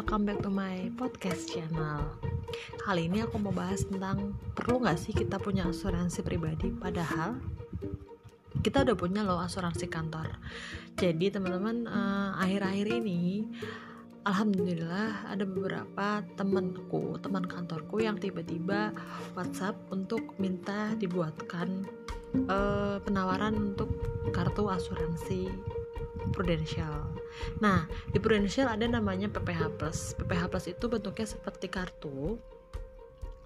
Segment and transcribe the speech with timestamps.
[0.00, 2.00] welcome back to my podcast channel.
[2.80, 6.72] Kali ini aku mau bahas tentang perlu nggak sih kita punya asuransi pribadi?
[6.72, 7.36] Padahal
[8.64, 10.40] kita udah punya loh asuransi kantor.
[10.96, 13.44] Jadi teman-teman uh, akhir-akhir ini
[14.24, 18.96] Alhamdulillah ada beberapa temanku, teman kantorku yang tiba-tiba
[19.36, 21.84] WhatsApp untuk minta dibuatkan
[22.48, 23.92] uh, penawaran untuk
[24.32, 25.52] kartu asuransi
[26.32, 27.08] prudensial.
[27.58, 29.98] Nah, di prudensial ada namanya PPH Plus.
[30.16, 32.36] PPH Plus itu bentuknya seperti kartu.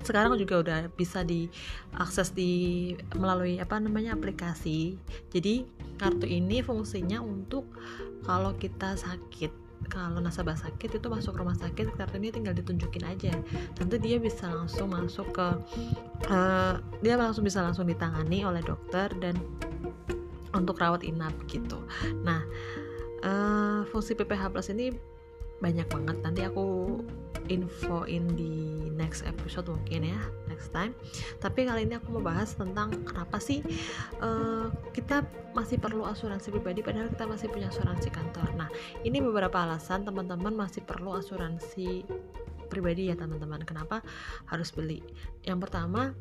[0.05, 5.01] Sekarang juga udah bisa diakses di melalui apa namanya aplikasi.
[5.33, 5.65] Jadi,
[5.97, 7.71] kartu ini fungsinya untuk
[8.27, 13.33] kalau kita sakit kalau nasabah sakit itu masuk rumah sakit kartu ini tinggal ditunjukin aja
[13.77, 15.49] tentu dia bisa langsung masuk ke
[16.33, 19.37] uh, dia langsung bisa langsung ditangani oleh dokter dan
[20.55, 21.83] untuk rawat inap gitu.
[22.23, 22.47] Nah
[23.27, 24.95] uh, fungsi PPH Plus ini
[25.59, 26.17] banyak banget.
[26.23, 26.99] Nanti aku
[27.53, 30.97] infoin di next episode mungkin ya next time.
[31.41, 33.61] Tapi kali ini aku mau bahas tentang kenapa sih
[34.25, 38.49] uh, kita masih perlu asuransi pribadi padahal kita masih punya asuransi kantor.
[38.57, 38.69] Nah
[39.05, 42.09] ini beberapa alasan teman-teman masih perlu asuransi
[42.73, 43.61] pribadi ya teman-teman.
[43.69, 44.01] Kenapa?
[44.49, 45.05] Harus beli.
[45.45, 46.17] Yang pertama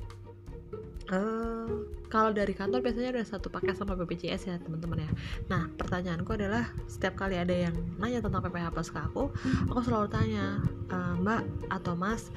[1.12, 5.12] Uh, kalau dari kantor biasanya ada satu paket sama BPJS ya teman-teman ya.
[5.50, 9.34] Nah pertanyaanku adalah setiap kali ada yang nanya tentang PPH Plus ke aku,
[9.68, 10.62] aku selalu tanya
[10.94, 12.30] e, Mbak atau Mas,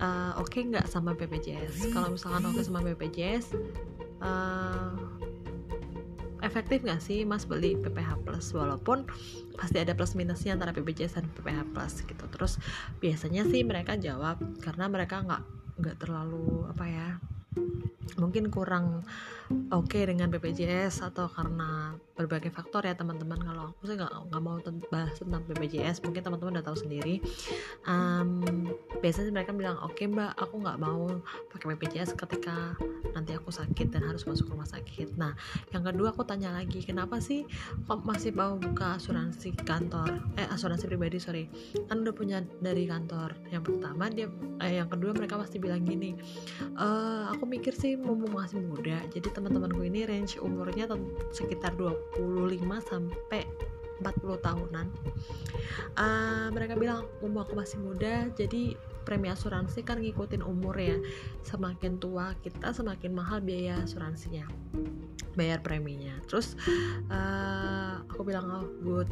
[0.00, 1.92] uh, oke okay nggak sama BPJS?
[1.92, 3.52] Kalau misalkan oke okay sama BPJS,
[4.24, 4.96] uh,
[6.40, 8.48] efektif nggak sih Mas beli PPH Plus?
[8.56, 9.04] Walaupun
[9.60, 12.24] pasti ada plus minusnya antara BPJS dan PPH Plus gitu.
[12.32, 12.56] Terus
[13.04, 15.42] biasanya sih mereka jawab karena mereka nggak
[15.76, 17.08] nggak terlalu apa ya
[18.16, 19.04] mungkin kurang
[19.72, 23.38] oke okay dengan BPJS atau karena berbagai faktor ya teman-teman.
[23.38, 24.56] Kalau aku sih nggak nggak mau
[24.88, 27.20] bahas tentang BPJS mungkin teman-teman udah tahu sendiri.
[27.84, 28.42] Um,
[29.04, 31.20] biasanya mereka bilang oke okay, mbak aku nggak mau
[31.52, 32.74] pakai BPJS ketika
[33.12, 35.14] nanti aku sakit dan harus masuk rumah sakit.
[35.20, 35.36] Nah
[35.70, 37.44] yang kedua aku tanya lagi kenapa sih
[37.86, 40.24] kok masih mau buka asuransi kantor?
[40.40, 41.44] Eh asuransi pribadi sorry.
[41.86, 44.26] Kan udah punya dari kantor yang pertama dia
[44.64, 46.16] eh, yang kedua mereka pasti bilang gini
[46.60, 46.86] e,
[47.30, 50.88] aku mikir sih mumpung masih muda jadi teman-temanku ini range umurnya
[51.30, 51.76] sekitar
[52.14, 53.42] 25 sampai
[54.00, 54.86] 40 tahunan.
[55.96, 60.98] Uh, mereka bilang umur aku masih muda jadi premi asuransi kan ngikutin umur ya.
[61.46, 64.50] Semakin tua kita semakin mahal biaya asuransinya
[65.38, 66.16] bayar preminya.
[66.26, 66.58] Terus
[67.12, 69.06] uh, aku bilang oh good.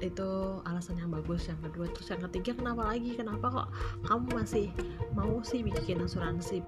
[0.00, 1.50] Itu alasan yang bagus.
[1.50, 3.18] Yang kedua terus yang ketiga kenapa lagi?
[3.18, 3.68] Kenapa kok
[4.06, 4.66] kamu masih
[5.12, 6.62] mau sih bikin asuransi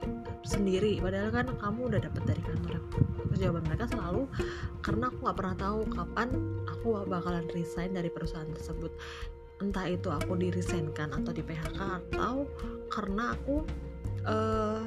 [0.45, 0.99] sendiri?
[0.99, 2.83] Padahal kan kamu udah dapet dari kantor.
[3.31, 4.27] Terus jawaban mereka selalu
[4.85, 6.29] karena aku nggak pernah tahu kapan
[6.69, 8.93] aku bakalan resign dari perusahaan tersebut
[9.65, 10.53] entah itu aku di
[10.93, 12.45] kan atau di PHK atau
[12.93, 13.65] karena aku
[14.29, 14.85] uh,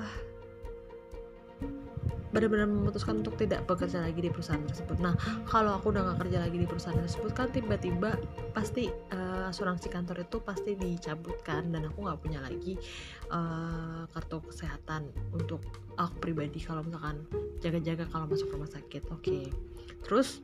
[2.38, 5.00] benar-benar memutuskan untuk tidak bekerja lagi di perusahaan tersebut.
[5.00, 5.16] Nah,
[5.48, 8.20] kalau aku udah gak kerja lagi di perusahaan tersebut kan tiba-tiba
[8.52, 12.76] pasti uh, asuransi kantor itu pasti dicabutkan dan aku nggak punya lagi
[13.32, 15.64] uh, kartu kesehatan untuk
[15.96, 17.24] aku pribadi kalau misalkan
[17.64, 19.08] jaga-jaga kalau masuk rumah sakit.
[19.10, 19.44] Oke, okay.
[20.04, 20.44] terus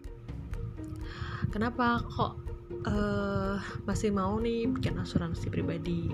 [1.52, 2.40] kenapa kok
[2.88, 3.58] uh,
[3.88, 6.12] masih mau nih bikin asuransi pribadi?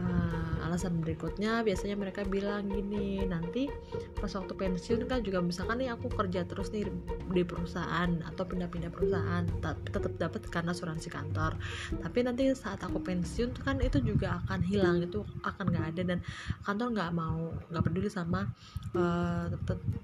[0.00, 3.70] Uh, alasan berikutnya biasanya mereka bilang gini nanti
[4.18, 6.90] pas waktu pensiun kan juga misalkan nih aku kerja terus nih
[7.30, 11.54] di perusahaan atau pindah-pindah perusahaan tetap dapat karena asuransi kantor
[12.02, 16.18] tapi nanti saat aku pensiun kan itu juga akan hilang itu akan nggak ada dan
[16.66, 18.50] kantor nggak mau nggak peduli sama
[18.98, 19.46] uh,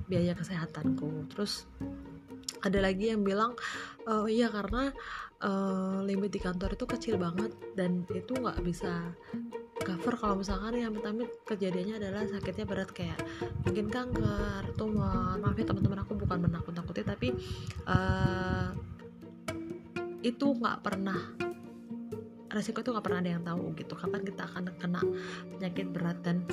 [0.07, 1.67] biaya kesehatanku terus
[2.61, 3.57] ada lagi yang bilang
[4.05, 4.95] oh iya karena
[5.45, 9.13] uh, limit di kantor itu kecil banget dan itu nggak bisa
[9.81, 13.17] cover kalau misalkan yang pertama kejadiannya adalah sakitnya berat kayak
[13.65, 15.41] mungkin kanker, tumor.
[15.41, 17.33] Maaf ya teman-teman aku bukan menakut-nakuti tapi
[17.89, 18.77] uh,
[20.21, 21.17] itu nggak pernah
[22.51, 25.01] resiko itu nggak pernah ada yang tahu gitu kapan kita akan kena
[25.57, 26.45] penyakit berat dan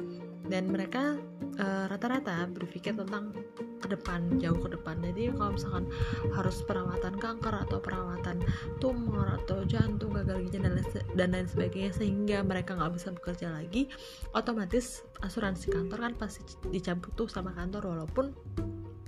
[0.48, 1.20] dan mereka
[1.58, 3.34] eh, rata-rata uh, berpikir tentang
[3.78, 4.98] ke depan jauh ke depan.
[5.02, 5.86] Jadi kalau misalkan
[6.34, 8.42] harus perawatan kanker atau perawatan
[8.82, 13.90] tumor atau jantung gagal ginjal dan, dan lain sebagainya sehingga mereka nggak bisa bekerja lagi
[14.34, 18.34] otomatis asuransi kantor kan pasti dicabut tuh sama kantor walaupun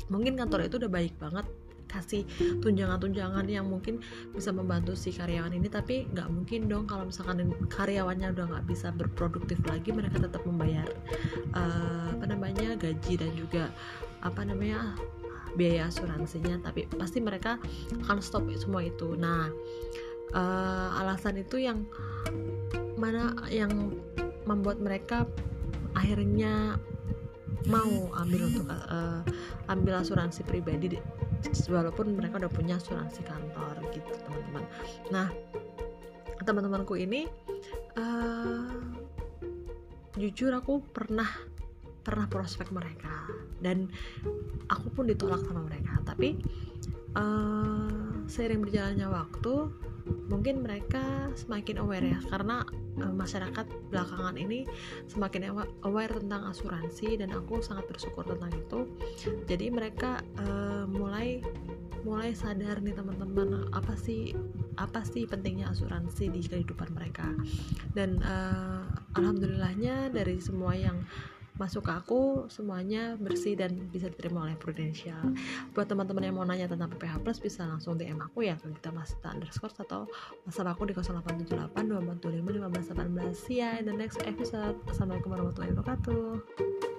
[0.09, 1.45] mungkin kantor itu udah baik banget
[1.89, 2.23] kasih
[2.61, 3.99] tunjangan-tunjangan yang mungkin
[4.31, 8.93] bisa membantu si karyawan ini tapi nggak mungkin dong kalau misalkan karyawannya udah nggak bisa
[8.93, 10.85] berproduktif lagi mereka tetap membayar
[11.57, 13.73] uh, apa namanya gaji dan juga
[14.21, 14.93] apa namanya
[15.57, 16.61] biaya asuransinya.
[16.61, 17.57] Tapi pasti mereka
[18.05, 19.17] akan stop semua itu.
[19.17, 19.49] Nah
[20.33, 21.85] uh, alasan itu yang
[22.99, 23.95] mana yang
[24.43, 25.23] membuat mereka
[25.95, 26.77] akhirnya
[27.67, 29.21] mau ambil untuk uh,
[29.67, 30.99] ambil asuransi pribadi
[31.71, 34.63] walaupun mereka udah punya asuransi kantor gitu teman-teman.
[35.13, 35.27] Nah
[36.43, 37.27] teman-temanku ini
[37.99, 38.69] uh,
[40.19, 41.27] jujur aku pernah
[42.03, 43.27] pernah prospek mereka.
[43.59, 43.91] Dan
[44.71, 45.99] aku pun ditolak sama mereka.
[46.07, 46.39] Tapi
[47.13, 49.53] uh, seiring berjalannya waktu
[50.29, 52.65] mungkin mereka semakin aware ya karena
[53.01, 54.65] uh, masyarakat belakangan ini
[55.09, 55.53] semakin
[55.83, 58.79] aware tentang asuransi dan aku sangat bersyukur tentang itu.
[59.49, 61.41] Jadi mereka uh, mulai
[62.07, 64.31] mulai sadar nih teman-teman apa sih
[64.79, 67.27] apa sih pentingnya asuransi di kehidupan mereka.
[67.91, 68.87] Dan uh,
[69.19, 71.03] alhamdulillahnya dari semua yang
[71.59, 75.35] masuk ke aku semuanya bersih dan bisa diterima oleh Prudential.
[75.75, 79.11] Buat teman-teman yang mau nanya tentang PPH Plus bisa langsung DM aku ya kita mas
[79.27, 80.07] underscore atau
[80.47, 82.95] WhatsApp aku di 0878 245
[83.35, 84.79] 1518 see ya in the next episode.
[84.87, 86.98] Assalamualaikum warahmatullahi wabarakatuh